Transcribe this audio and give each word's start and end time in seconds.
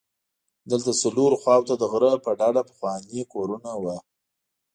دلته 0.71 0.91
څلورو 1.01 1.35
خواوو 1.41 1.67
ته 1.69 1.75
د 1.77 1.83
غره 1.91 2.11
په 2.25 2.31
ډډه 2.39 2.61
پخواني 2.69 3.21
کورونه 3.33 3.71
وو. 3.81 3.97